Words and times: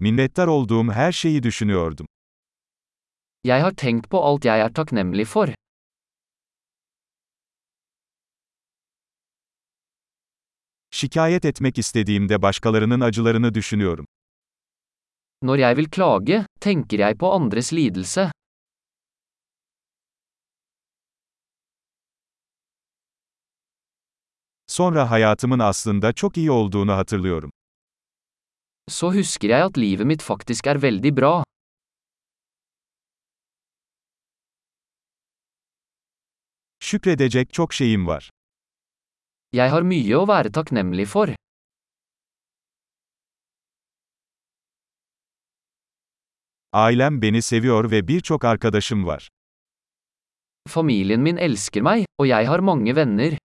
Minnettar 0.00 0.46
olduğum 0.46 0.92
her 0.92 1.12
şeyi 1.12 1.42
düşünüyordum. 1.42 2.06
Jeg 3.44 3.62
har 3.62 3.74
tenkt 3.74 4.10
på 4.10 4.24
alt 4.24 4.44
jeg 4.44 4.60
er 4.60 4.74
takknemlig 4.74 5.26
for. 5.26 5.48
Şikayet 10.90 11.44
etmek 11.44 11.78
istediğimde 11.78 12.42
başkalarının 12.42 13.00
acılarını 13.00 13.54
düşünüyorum. 13.54 14.06
Når 15.42 15.58
jeg 15.58 15.76
vil 15.76 15.90
klage, 15.90 16.46
tenker 16.60 16.98
jeg 16.98 17.18
på 17.18 17.32
andres 17.32 17.72
lidelse. 17.72 18.30
Sonra 24.66 25.10
hayatımın 25.10 25.58
aslında 25.58 26.12
çok 26.12 26.36
iyi 26.36 26.50
olduğunu 26.50 26.92
hatırlıyorum. 26.92 27.50
Så 28.88 29.10
husker 29.12 29.52
jeg 29.52 29.64
at 29.68 29.76
livet 29.76 30.06
mitt 30.06 30.22
faktisk 30.24 30.66
er 30.66 30.80
veldig 30.80 31.12
bra. 31.16 31.34
Şükredecek 36.80 37.52
çok 37.52 37.74
şeyim 37.74 38.06
var. 38.06 38.30
Jeg 39.52 39.70
har 39.70 39.82
mye 39.82 40.16
å 40.16 40.24
være 40.28 40.52
takknemlig 40.52 41.06
for. 41.08 41.34
Ailem 46.72 47.22
beni 47.22 47.42
seviyor 47.42 47.90
ve 47.90 48.08
birçok 48.08 48.44
arkadaşım 48.44 49.06
var. 49.06 49.28
Familien 50.68 51.20
min 51.20 51.36
elsker 51.36 51.82
meg, 51.82 52.04
og 52.18 52.28
jeg 52.28 52.46
har 52.48 52.60
mange 52.60 52.96
venner. 52.96 53.37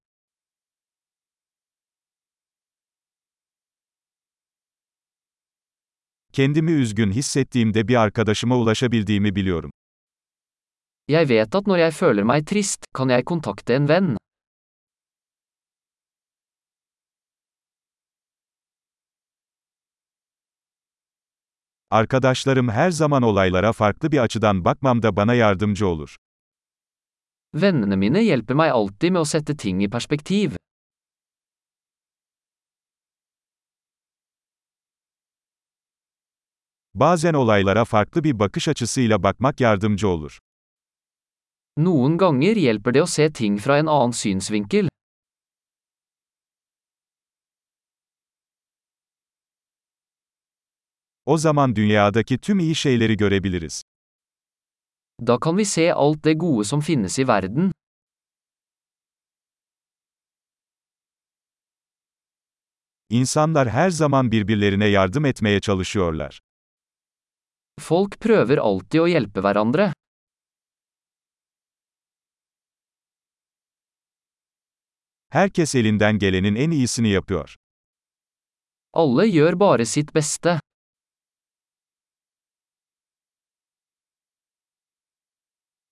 Kendimi 6.34 6.72
üzgün 6.72 7.12
hissettiğimde 7.12 7.88
bir 7.88 7.96
arkadaşıma 7.96 8.58
ulaşabildiğimi 8.58 9.36
biliyorum. 9.36 9.72
Jeg 11.08 11.30
vet 11.30 11.56
at 11.56 11.68
når 11.68 11.78
jeg 11.78 11.94
føler 11.94 12.24
meg 12.24 12.48
trist, 12.48 12.86
kan 12.94 13.10
jeg 13.10 13.26
kontakte 13.26 13.74
en 13.74 13.90
venn. 13.90 14.18
Arkadaşlarım 21.92 22.70
her 22.70 22.92
zaman 22.92 23.24
olaylara 23.24 23.74
farklı 23.74 24.12
bir 24.12 24.18
açıdan 24.18 24.66
bakmamda 24.66 25.16
bana 25.16 25.34
yardımcı 25.34 25.88
olur. 25.88 26.16
Vennene 27.56 27.96
mine 27.96 28.26
hjelper 28.26 28.56
meg 28.56 28.72
alltid 28.72 29.12
med 29.12 29.22
å 29.22 29.26
sette 29.26 29.54
ting 29.58 29.84
i 29.84 29.90
perspektiv. 29.90 30.63
Bazen 36.96 37.34
olaylara 37.34 37.86
farklı 37.86 38.24
bir 38.24 38.40
bakış 38.40 38.68
açısıyla 38.68 39.24
bakmak 39.24 39.60
yardımcı 39.62 40.08
olur. 40.08 40.40
Noen 41.78 42.18
ganger 42.18 42.56
hjelper 42.56 42.94
det 42.94 43.02
å 43.02 43.08
se 43.08 43.32
ting 43.34 43.60
fra 43.60 43.78
en 43.82 43.86
annen 43.86 44.12
synsvinkel. 44.12 44.90
O 51.26 51.38
zaman 51.38 51.76
dünyadaki 51.76 52.38
tüm 52.38 52.60
iyi 52.60 52.76
şeyleri 52.76 53.18
görebiliriz. 53.18 53.84
Da 55.28 55.40
kan 55.40 55.58
vi 55.58 55.66
se 55.66 55.94
alt 55.94 56.24
det 56.26 56.34
gode 56.34 56.64
som 56.64 56.82
finnes 56.82 57.20
i 57.20 57.28
verden. 57.28 57.72
İnsanlar 63.10 63.70
her 63.70 63.90
zaman 63.90 64.32
birbirlerine 64.32 64.86
yardım 64.86 65.26
etmeye 65.26 65.60
çalışıyorlar. 65.60 66.40
Folk 67.82 68.20
prøver 68.20 68.62
alltid 68.62 69.02
å 69.02 69.08
hjelpe 69.10 69.42
hverandre. 69.42 69.92
Herkes 75.34 75.76
elinden 75.76 76.20
gelenin 76.20 76.56
en 76.56 76.72
iyisini 76.72 77.10
yapıyor. 77.14 77.56
Alle 78.94 79.26
gjør 79.28 79.60
bare 79.60 79.86
sitt 79.86 80.14
beste. 80.16 80.60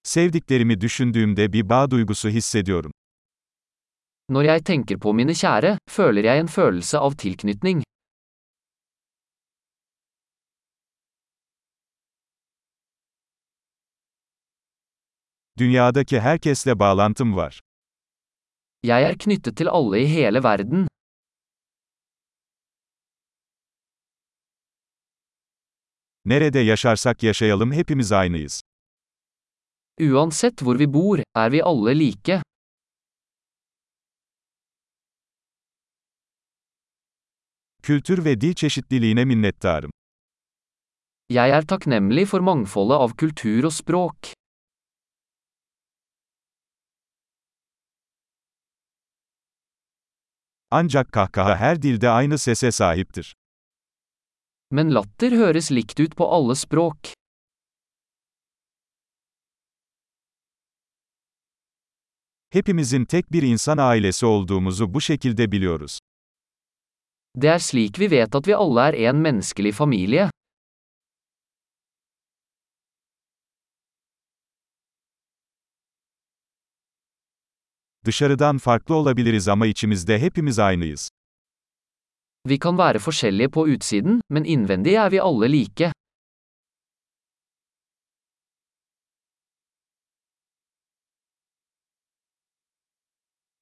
Sevdiklerimi 0.03 0.81
düşündüğümde 0.81 1.53
bir 1.53 1.69
bağ 1.69 1.91
duygusu 1.91 2.29
hissediyorum. 2.29 2.91
Når 4.29 4.43
jeg 4.43 4.63
tenker 4.63 4.99
på 4.99 5.13
mine 5.13 5.33
kjære, 5.33 5.77
føler 5.89 6.23
jeg 6.23 6.39
en 6.39 6.47
følelse 6.47 6.97
av 6.97 7.11
tilknytning. 7.17 7.83
Dünyadaki 15.61 16.19
herkesle 16.19 16.79
bağlantım 16.79 17.35
var. 17.35 17.61
Jeg 18.83 19.03
er 19.03 19.17
knyttet 19.17 19.57
til 19.57 19.67
alle 19.69 20.01
i 20.03 20.07
hele 20.07 20.43
verden. 20.43 20.87
Nerede 26.25 26.59
yaşarsak 26.59 27.23
yaşayalım 27.23 27.71
hepimiz 27.71 28.11
aynıyız. 28.11 28.61
Uansett 29.99 30.61
hvor 30.61 30.79
vi 30.79 30.93
bor, 30.93 31.19
er 31.35 31.51
vi 31.51 31.63
alle 31.63 31.99
like. 31.99 32.41
Kültür 37.83 38.25
ve 38.25 38.41
dil 38.41 38.53
çeşitliliğine 38.53 39.25
minnettarım. 39.25 39.91
Jeg 41.29 41.49
er 41.49 41.65
takknemlig 41.67 42.27
for 42.27 42.39
mangfoldet 42.39 42.97
av 42.97 43.09
kultur 43.09 43.63
og 43.63 43.73
språk. 43.73 44.40
Ancak 50.71 51.11
kahkaha 51.11 51.55
her 51.55 51.81
dilde 51.81 52.09
aynı 52.09 52.37
sese 52.37 52.71
sahiptir. 52.71 53.35
Men 54.71 54.93
latter 54.93 55.31
høres 55.31 55.71
likt 55.71 55.99
ut 55.99 56.15
på 56.15 56.25
alle 56.35 56.55
språk. 56.55 56.97
Hepimizin 62.49 63.05
tek 63.05 63.31
bir 63.31 63.43
insan 63.43 63.77
ailesi 63.77 64.25
olduğumuzu 64.25 64.93
bu 64.93 65.01
şekilde 65.01 65.51
biliyoruz. 65.51 65.99
Det 67.35 67.47
er 67.47 67.59
slik 67.59 67.99
vi 67.99 68.11
vet 68.11 68.35
at 68.35 68.47
vi 68.47 68.55
alle 68.55 68.81
er 68.81 68.93
en 68.93 69.15
menneskelig 69.15 69.73
familie. 69.73 70.29
Dışarıdan 78.05 78.57
farklı 78.57 78.95
olabiliriz 78.95 79.47
ama 79.47 79.67
içimizde 79.67 80.19
hepimiz 80.19 80.59
aynıyız. 80.59 81.09
Vi 82.47 82.59
kan 82.59 82.77
være 82.77 82.99
forskjellige 82.99 83.49
på 83.49 83.61
utsiden, 83.61 84.21
men 84.29 84.43
innvendig 84.43 84.93
er 84.93 85.11
vi 85.11 85.21
alle 85.21 85.51
like. 85.51 85.91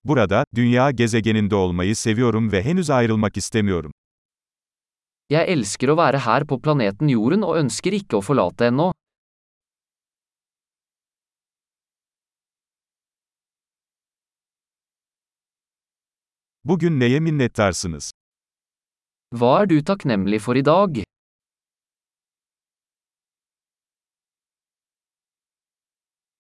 Burada, 0.04 0.44
dünya 0.56 0.92
gezegeninde 0.92 1.56
olmayı 1.56 1.96
seviyorum 1.96 2.52
ve 2.52 2.64
henüz 2.64 2.90
ayrılmak 2.90 3.38
istemiyorum. 3.38 3.92
Jeg 5.30 5.46
elsker 5.50 5.90
å 5.94 5.98
være 5.98 6.18
her 6.18 6.46
på 6.48 6.58
planeten 6.62 7.08
Jorden 7.08 7.44
og 7.46 7.58
ønsker 7.60 7.94
ikke 7.94 8.18
å 8.18 8.22
forlate 8.26 8.66
ennå. 8.72 8.88
Bugün 16.70 17.00
neye 17.00 17.20
minnettarsınız? 17.20 18.12
Hva 19.36 19.62
er 19.62 19.70
du 19.70 19.84
takknemlig 19.84 20.42
for 20.42 20.56
i 20.56 20.66
dag? 20.66 20.98